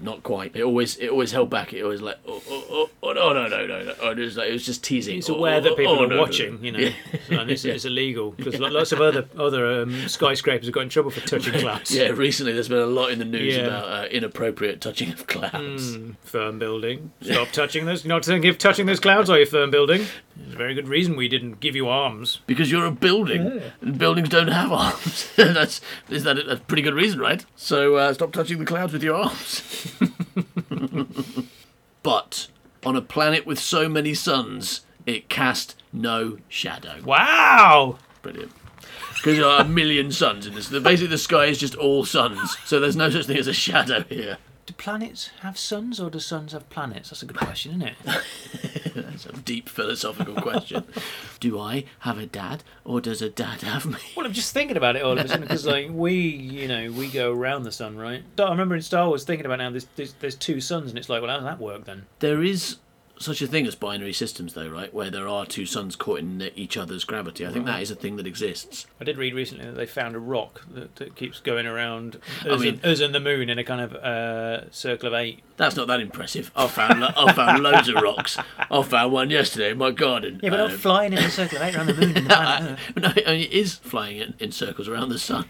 [0.00, 0.54] Not quite.
[0.54, 1.72] It always it always held back.
[1.72, 3.94] It always like oh oh oh, oh no no no no no.
[4.02, 5.18] Oh, it was like it was just teasing.
[5.18, 6.90] It's aware that oh, people oh, are no, no, watching, you know.
[7.30, 11.10] And this is illegal because lots of other other um, skyscrapers have got in trouble
[11.10, 11.94] for touching clouds.
[11.94, 15.96] Yeah, recently there's been a lot in the news about uh, inappropriate touching of clouds.
[16.22, 17.12] Firm building.
[17.20, 18.04] Stop touching those.
[18.04, 20.06] You're not saying if touching those clouds are you firm building.
[20.36, 22.40] There's a very good reason we didn't give you arms.
[22.46, 25.30] Because you're a building, and buildings don't have arms.
[25.36, 27.44] that's is that a pretty good reason, right?
[27.56, 29.83] So uh, stop touching the clouds with your arms.
[32.02, 32.48] but
[32.84, 37.00] on a planet with so many suns, it cast no shadow.
[37.04, 37.98] Wow.
[38.22, 38.52] Brilliant.
[39.14, 40.68] Because there are a million suns in this.
[40.68, 44.04] Basically, the sky is just all suns, so there's no such thing as a shadow
[44.08, 44.38] here.
[44.66, 47.10] Do planets have suns or do suns have planets?
[47.10, 47.96] That's a good question, isn't it?
[48.94, 50.84] That's a deep philosophical question.
[51.40, 53.98] Do I have a dad, or does a dad have me?
[54.16, 56.90] Well, I'm just thinking about it all of a sudden because, like, we, you know,
[56.92, 58.22] we go around the sun, right?
[58.38, 61.08] I remember in Star Wars thinking about now there's, there's there's two suns, and it's
[61.08, 62.06] like, well, how does that work then?
[62.20, 62.76] There is
[63.18, 64.92] such a thing as binary systems, though, right?
[64.92, 67.46] Where there are two suns caught in each other's gravity.
[67.46, 68.86] I think that is a thing that exists.
[69.00, 72.60] I did read recently that they found a rock that, that keeps going around us,
[72.60, 75.42] mean- and, us and the moon in a kind of uh, circle of eight.
[75.56, 76.50] That's not that impressive.
[76.56, 78.36] I found lo- I found loads of rocks.
[78.58, 80.40] I found one yesterday in my garden.
[80.42, 82.34] Yeah, but not Um, flying in a circle of eight around the moon and the
[82.34, 85.46] planet no, I mean, it is flying in, in circles around the sun.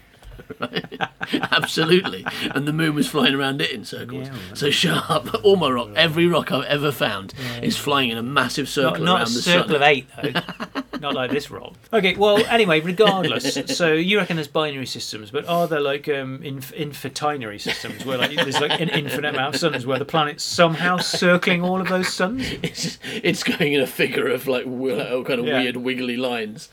[0.59, 0.99] Right?
[1.51, 2.25] Absolutely.
[2.53, 4.27] And the moon was flying around it in circles.
[4.27, 5.33] Yeah, so sharp.
[5.43, 9.03] All my rock, every rock I've ever found is flying in a massive Not, circle
[9.05, 9.75] not around a the circle sun.
[9.75, 10.31] of eight, though.
[10.99, 11.73] not like this rock.
[11.91, 13.53] Okay, well, anyway, regardless.
[13.77, 18.17] so you reckon there's binary systems, but are there like um, inf- infinitary systems where
[18.17, 21.87] like there's like an infinite amount of suns where the planet's somehow circling all of
[21.89, 22.45] those suns?
[22.61, 25.61] It's, it's going in a figure of like kind of Yeah.
[25.61, 26.69] weird wiggly lines.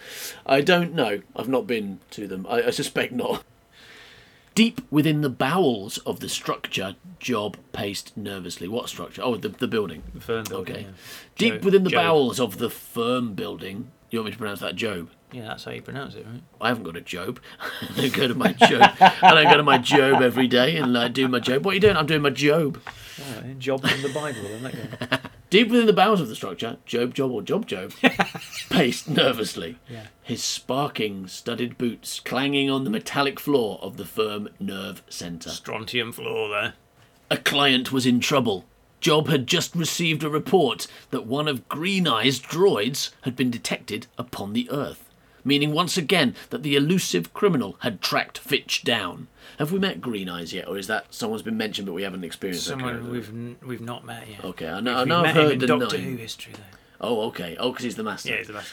[0.47, 1.23] I don't know.
[1.35, 2.47] I've not been to them.
[2.49, 3.45] I, I suspect not.
[4.55, 8.69] Deep within the bowels of the structure, Job paced nervously.
[8.69, 9.23] What structure?
[9.25, 10.03] Oh, the, the building.
[10.15, 10.75] The firm building.
[10.75, 10.85] Okay.
[10.85, 10.93] yeah.
[11.39, 12.05] Deep Job- within the Job.
[12.05, 13.91] bowels of the firm building.
[14.11, 15.09] You want me to pronounce that Job?
[15.33, 16.43] Yeah, that's how you pronounce it, right?
[16.61, 17.41] I haven't got a Job.
[17.97, 18.83] I don't go to my Job.
[19.01, 21.65] I don't go to my Job every day and like, do my Job.
[21.65, 21.97] What are you doing?
[21.97, 22.79] I'm doing my Job.
[22.87, 25.21] Oh, job from the Bible.
[25.53, 25.67] Isn't that good?
[25.67, 27.93] Deep within the bowels of the structure, Job, Job, or Job, Job
[28.71, 29.79] paced nervously.
[29.89, 30.07] Yeah.
[30.23, 35.51] His sparking, studded boots clanging on the metallic floor of the firm nerve centre.
[35.51, 36.75] Strontium floor there.
[37.31, 38.65] A client was in trouble.
[39.01, 44.07] Job had just received a report that one of Green Eye's droids had been detected
[44.17, 45.09] upon the Earth,
[45.45, 49.29] meaning once again that the elusive criminal had tracked Fitch down.
[49.59, 52.25] Have we met Green Eyes yet, or is that someone's been mentioned but we haven't
[52.25, 54.45] experienced Someone we've n- we've not met yet.
[54.45, 56.13] Okay, I know, I know I've heard the Doctor name.
[56.13, 56.79] Who history though.
[57.03, 57.57] Oh, okay.
[57.59, 58.31] Oh, because he's the master.
[58.31, 58.71] Yeah, he's the best.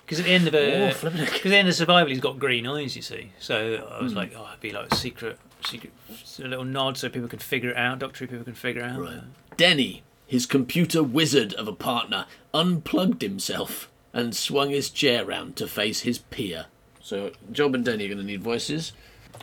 [0.00, 1.32] Because at the end of Oh, a, flipping heck.
[1.32, 2.96] because at the end of Survival, he's got green eyes.
[2.96, 4.18] You see, so I was hmm.
[4.18, 5.92] like, oh, it'd be like a secret, secret,
[6.38, 7.98] a little nod so people can figure it out.
[7.98, 9.00] Doctor Who people can figure it out.
[9.00, 9.20] Right.
[9.58, 12.24] Denny, his computer wizard of a partner,
[12.54, 16.66] unplugged himself and swung his chair round to face his peer.
[17.00, 18.92] So, Job and Denny are going to need voices.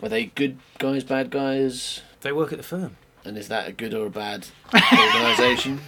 [0.04, 2.02] Are they good guys, bad guys?
[2.22, 2.98] They work at the firm.
[3.24, 5.82] And is that a good or a bad organisation?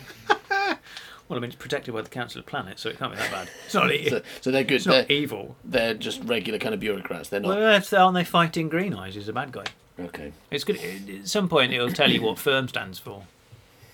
[1.29, 3.31] Well, I mean, it's protected by the Council of Planets, so it can't be that
[3.31, 3.49] bad.
[3.65, 4.75] It's not, so, so they're good.
[4.77, 5.57] it's not They're, evil.
[5.65, 7.27] they're just regular kind of bureaucrats.
[7.29, 7.49] They're not.
[7.57, 9.15] Well, aren't they fighting Green Eyes?
[9.15, 9.65] Who's a bad guy?
[9.99, 10.31] Okay.
[10.51, 10.77] It's good.
[10.79, 13.23] At some point, it'll tell you what firm stands for.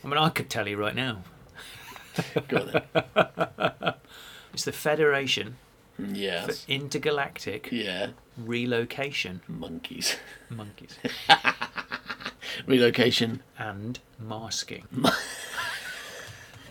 [0.04, 1.24] I mean, I could tell you right now.
[2.48, 3.94] Go on then.
[4.54, 5.58] It's the Federation
[5.98, 8.10] for Intergalactic Yeah.
[8.38, 10.18] Relocation Monkeys.
[10.50, 10.98] Monkeys
[12.68, 13.42] Relocation.
[13.58, 14.86] and Masking.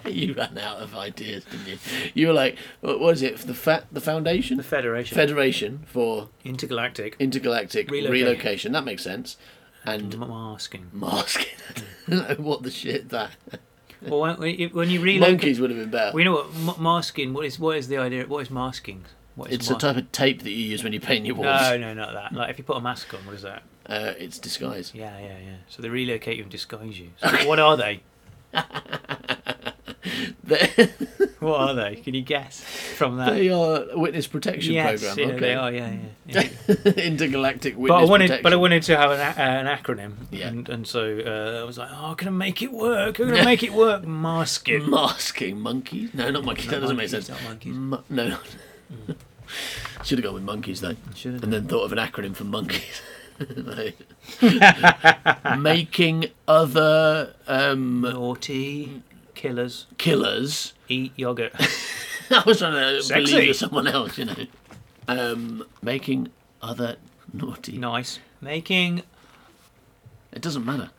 [0.04, 1.78] You ran out of ideas, didn't you?
[2.12, 3.38] You were like, what was it?
[3.38, 8.12] For the fa- the foundation, The Federation Federation for Intergalactic intergalactic Relocation.
[8.12, 8.72] relocation.
[8.72, 9.36] That makes sense.
[9.84, 10.88] And Masking.
[10.92, 11.54] masking.
[12.08, 13.30] Know what the shit that.
[14.08, 14.36] Well, when,
[14.72, 16.14] when you- relocate, Monkeys would have been better.
[16.14, 17.32] we know what ma- masking.
[17.34, 18.26] What is what is the idea?
[18.26, 19.04] What is masking?
[19.34, 21.60] What is It's a type of tape that you use when you paint your walls.
[21.62, 22.32] No, no, not that.
[22.34, 23.62] Like if you put a mask on, what is that?
[23.86, 24.92] Uh, it's disguise.
[24.94, 25.56] Yeah, yeah, yeah.
[25.68, 27.10] So they relocate you and disguise you.
[27.18, 28.00] So what are they?
[31.38, 31.96] What are they?
[31.96, 33.30] Can you guess from that?
[33.34, 35.18] they are witness protection yes, program.
[35.18, 35.40] yeah, okay.
[35.40, 35.72] they are.
[35.72, 35.96] Yeah,
[36.28, 36.48] yeah.
[36.84, 36.92] yeah.
[36.92, 38.42] Intergalactic witness but I wanted, protection.
[38.44, 40.48] but I wanted to have an, a- an acronym, Yeah.
[40.48, 43.18] and, and so uh, I was like, "Oh, can I make it work?
[43.18, 44.88] I'm gonna make it work." Masking.
[44.88, 46.14] Masking monkeys?
[46.14, 46.68] No, not monkeys.
[46.68, 47.28] That doesn't make sense.
[47.28, 47.74] not monkeys.
[47.74, 48.38] Mo- no.
[50.04, 53.02] Should have gone with monkeys though, Should've and then thought of an acronym for monkeys.
[55.58, 59.02] Making other um, Naughty
[59.42, 60.72] killers killers.
[60.88, 61.52] eat yogurt.
[62.30, 63.24] I was trying to Sexy.
[63.32, 64.46] believe it was someone else, you know.
[65.08, 66.28] Um, making
[66.62, 66.96] other
[67.32, 67.76] naughty.
[67.76, 68.20] nice.
[68.40, 69.02] Making
[70.32, 70.90] It doesn't matter.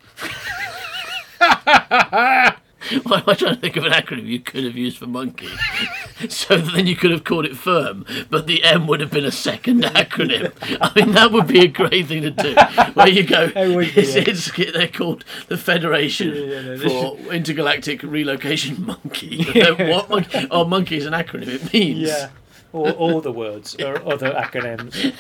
[3.04, 5.50] Why am I trying to think of an acronym you could have used for monkey?
[6.30, 9.26] so that then you could have called it firm, but the M would have been
[9.26, 10.52] a second acronym.
[10.82, 12.56] I mean, that would be a great thing to do.
[12.94, 18.04] Where you go, It it's, it's, they're called the Federation Yeah, yeah, no, for Intergalactic
[18.04, 19.44] Relocation Monkey.
[19.62, 20.48] what monkey?
[20.52, 21.48] Oh, monkey is an acronym.
[21.48, 22.00] It means.
[22.10, 22.30] Yeah.
[22.74, 25.14] all, all the words are other acronyms.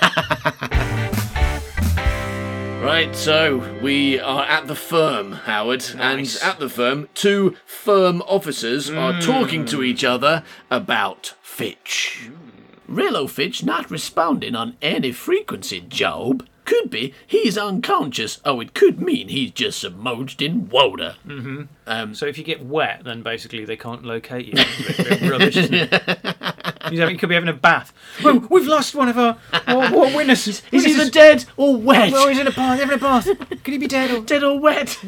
[2.83, 6.35] Right, so we are at the firm, Howard, Nice.
[6.41, 9.19] and at the firm, two firm officers are hmm.
[9.21, 12.27] talking to each other about Fitch.
[12.27, 12.93] Hmm.
[12.93, 16.45] Relo Fitch not responding on any frequency, Job.
[16.65, 21.15] Could be he's unconscious, Oh, it could mean he's just submerged in water.
[21.27, 22.13] Mm-hmm.
[22.13, 24.53] So if you get wet, then basically they can't locate you.
[24.55, 25.57] It's a bit, bit rubbish.
[25.57, 25.89] Isn't it?
[26.89, 27.93] He's having, he could be having a bath.
[28.23, 30.61] Well, we've lost one of our, our, our witnesses.
[30.69, 32.11] He's either Witnesses- dead or wet.
[32.11, 32.77] Well, he's in a bath.
[32.79, 33.25] Having a bath.
[33.49, 34.21] Could he be dead or?
[34.21, 34.99] dead or wet.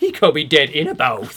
[0.00, 1.36] He could be dead in a bath.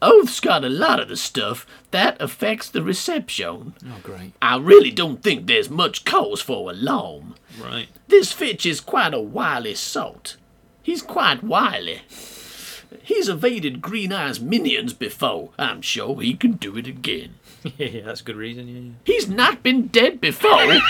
[0.00, 3.74] Oath's got a lot of the stuff that affects the reception.
[3.84, 4.32] Oh, great.
[4.40, 7.34] I really don't think there's much cause for alarm.
[7.62, 7.88] Right.
[8.08, 10.36] This Fitch is quite a wily sort.
[10.82, 12.02] He's quite wily.
[13.02, 15.50] He's evaded Green Eye's minions before.
[15.58, 17.34] I'm sure he can do it again.
[17.78, 18.66] Yeah, that's a good reason.
[19.06, 19.12] Yeah.
[19.14, 20.80] He's not been dead before.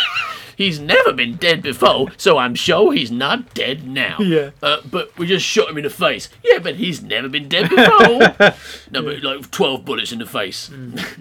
[0.56, 4.16] he's never been dead before, so I'm sure he's not dead now.
[4.20, 4.52] Yeah.
[4.62, 6.30] Uh, but we just shot him in the face.
[6.42, 8.54] Yeah, but he's never been dead before.
[8.90, 10.70] no, but like 12 bullets in the face.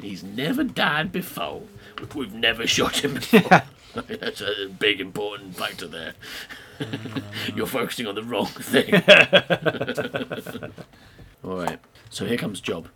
[0.02, 1.64] he's never died before.
[2.00, 3.64] We- We've never shot him before.
[4.08, 6.14] That's a big important factor there.
[7.56, 8.94] You're focusing on the wrong thing.
[11.44, 11.80] All right.
[12.10, 12.88] So here comes Job.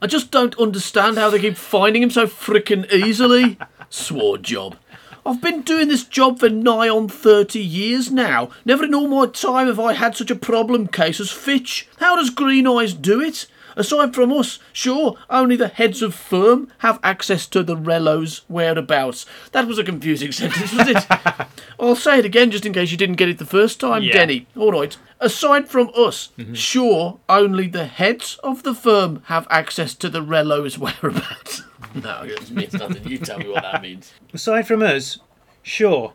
[0.00, 3.56] I just don't understand how they keep finding him so frickin' easily.
[3.88, 4.76] Swore Job.
[5.24, 8.50] I've been doing this job for nigh on 30 years now.
[8.64, 11.88] Never in all my time have I had such a problem case as Fitch.
[11.98, 13.46] How does Green Eyes do it?
[13.76, 19.26] Aside from us, sure, only the heads of firm have access to the Relo's whereabouts.
[19.52, 21.06] That was a confusing sentence, was it?
[21.80, 24.12] I'll say it again just in case you didn't get it the first time, Yeah.
[24.12, 24.46] Denny.
[24.56, 24.96] All right.
[25.20, 26.54] Aside from us, mm-hmm.
[26.54, 31.62] sure, only the heads of the firm have access to the Relo's whereabouts.
[31.94, 33.06] no, it means nothing.
[33.06, 34.12] You tell me what that means.
[34.32, 35.18] Aside from us,
[35.62, 36.14] sure.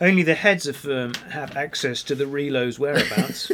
[0.00, 3.50] Only the heads of firm have access to the relo's whereabouts.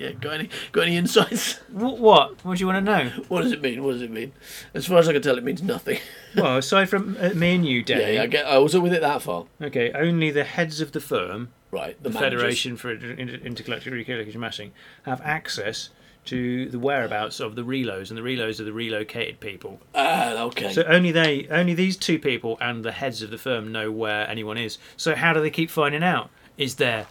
[0.00, 1.58] Yeah, got any, got any insights?
[1.72, 1.98] what?
[1.98, 2.44] What?
[2.44, 3.10] What do you want to know?
[3.28, 3.84] What does it mean?
[3.84, 4.32] What does it mean?
[4.72, 5.98] As far as I can tell, it means nothing.
[6.36, 8.14] Well, aside from uh, me and you, Yeah, Danny.
[8.14, 9.46] yeah I, get, I wasn't with it that far.
[9.60, 12.40] Okay, only the heads of the firm, Right, the, managers.
[12.40, 14.70] Federation for Inter- Intergalactic Relocation Massing,
[15.02, 15.90] have access
[16.26, 19.80] to the whereabouts of the relos, and the relos are the relocated people.
[19.92, 20.72] Ah, okay.
[20.72, 24.28] So only they, only these two people, and the heads of the firm know where
[24.28, 24.78] anyone is.
[24.96, 26.30] So how do they keep finding out?
[26.56, 27.08] Is there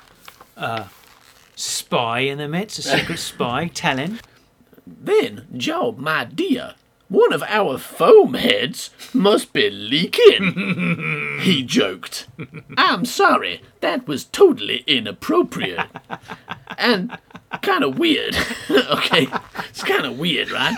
[0.55, 0.85] a
[1.59, 4.19] spy in the midst, a secret spy telling?
[4.85, 6.75] Then, Job, my dear,
[7.09, 11.39] one of our foam heads must be leaking.
[11.41, 12.27] he joked.
[12.77, 15.87] I'm sorry, that was totally inappropriate.
[16.77, 17.17] And
[17.61, 18.35] kind of weird.
[18.69, 19.27] okay,
[19.69, 20.75] it's kind of weird, right?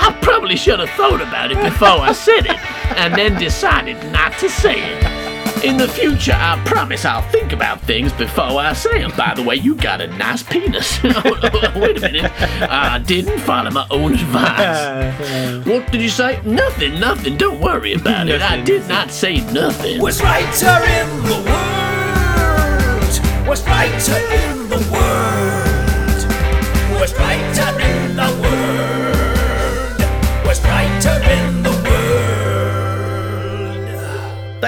[0.00, 2.58] I probably should have thought about it before I said it,
[2.96, 5.17] and then decided not to say it.
[5.64, 9.12] In the future, I promise I'll think about things before I say them.
[9.16, 11.02] By the way, you got a nice penis.
[11.02, 12.32] Wait a minute.
[12.70, 15.64] I didn't follow my own advice.
[15.66, 16.40] What did you say?
[16.44, 17.36] Nothing, nothing.
[17.36, 18.40] Don't worry about it.
[18.40, 18.64] I Nothing.
[18.64, 20.00] did not say nothing.
[20.00, 23.48] Worst writer in the world.
[23.48, 27.00] Worst writer in the world.
[27.00, 27.47] Worst writer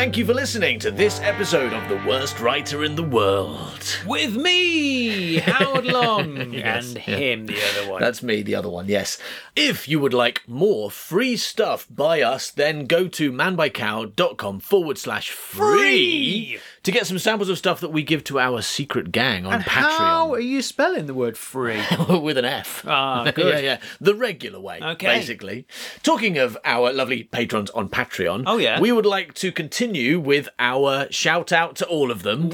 [0.01, 3.99] Thank you for listening to this episode of The Worst Writer in the World.
[4.07, 7.17] With me, Howard Long, Yes, and yeah.
[7.17, 8.01] him, the other one.
[8.01, 9.19] That's me, the other one, yes.
[9.55, 15.33] If you would like more free stuff by us, then go to manbycow.com forward slash
[15.33, 16.59] free Free!
[16.83, 19.63] To get some samples of stuff that we give to our secret gang on And
[19.63, 21.81] how are you spelling the word free?
[22.09, 22.85] With an F.
[22.87, 23.65] Ah, yeah, good.
[23.65, 23.81] yeah.
[24.01, 25.07] The regular way, Okay.
[25.07, 25.67] basically.
[26.03, 28.81] Talking of our lovely patrons on Patreon, Oh, yeah.
[28.81, 32.49] we would like to continue with our shout out to all of them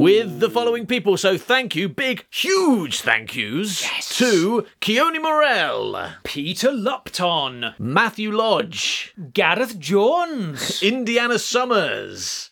[0.00, 1.16] with the following people.
[1.16, 3.82] So thank you, big, huge thank yous
[4.16, 12.50] to Keone Morell, Peter Lupton, Matthew Lodge, Gareth Jones, Indiana Summers,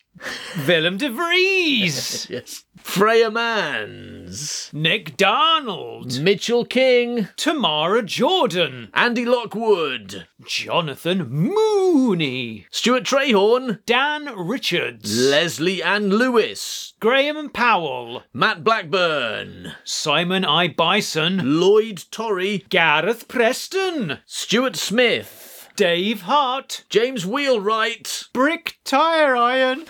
[0.66, 11.28] Willem de Vries, yes, Freya Mans, Nick Darnold, Mitchell King, Tamara Jordan, Andy Lockwood, Jonathan
[11.28, 20.68] Mooney, Stuart Trehorn, Dan Richards, Leslie Ann Lewis, Graham Powell, Matt Blackburn, Simon I.
[20.68, 29.86] Bison, Lloyd Torrey, Gareth Preston, Stuart Smith, Dave Hart, James Wheelwright, Brick Tire Iron,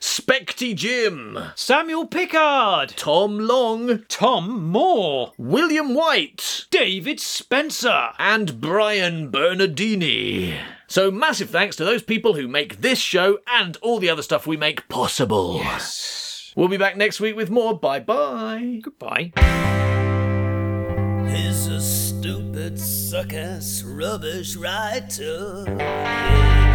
[0.00, 8.10] Specty Jim, Samuel Pickard, Tom Long, Tom Moore, William White, David Spencer.
[8.18, 10.56] and Brian Bernardini.
[10.86, 14.46] So massive thanks to those people who make this show and all the other stuff
[14.46, 15.56] we make possible.
[15.56, 16.52] Yes.
[16.56, 17.78] We'll be back next week with more.
[17.78, 18.80] Bye bye.
[18.82, 19.32] Goodbye.
[21.28, 25.64] He's a stupid, suck ass, rubbish writer.
[25.66, 26.73] Yeah.